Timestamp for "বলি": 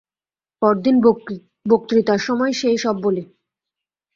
3.03-3.23